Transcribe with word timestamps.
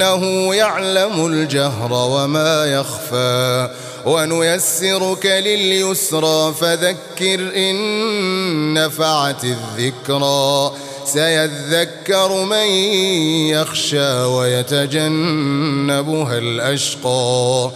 إنه 0.00 0.54
يعلم 0.54 1.26
الجهر 1.26 1.92
وما 1.92 2.66
يخفى. 2.66 3.68
ونيسرك 4.06 5.26
لليسرى 5.26 6.54
فذكر 6.60 7.50
إن 7.56 8.74
نفعت 8.74 9.44
الذكرى. 9.44 10.72
سيذكر 11.04 12.44
من 12.44 12.66
يخشى 13.46 14.22
ويتجنبها 14.22 16.38
الأشقى. 16.38 17.70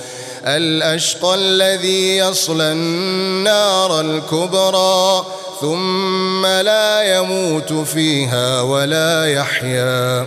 الأشقى 0.44 1.34
الذي 1.34 2.16
يصلى 2.16 2.72
النار 2.72 4.00
الكبرى. 4.00 5.26
ثم 5.60 6.46
لا 6.46 7.16
يموت 7.16 7.72
فيها 7.72 8.60
ولا 8.60 9.32
يحيا. 9.32 10.26